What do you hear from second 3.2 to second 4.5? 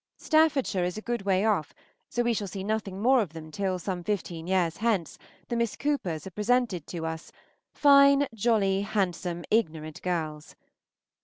of them till, some fifteen